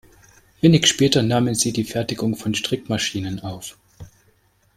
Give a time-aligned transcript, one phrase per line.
[0.61, 3.77] Wenig später nahmen sie die Fertigung von Strickmaschinen auf.